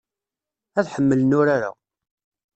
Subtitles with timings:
[0.79, 1.71] Ad ḥemmlen urar-a.